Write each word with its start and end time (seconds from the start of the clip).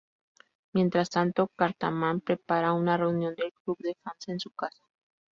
Mientras 0.73 1.11
tanto, 1.11 1.51
Cartman 1.55 2.21
prepara 2.21 2.73
una 2.73 2.97
reunión 2.97 3.35
del 3.35 3.53
club 3.53 3.77
de 3.81 3.93
fans 4.03 4.29
en 4.29 4.39
su 4.39 4.49
casa. 4.49 4.83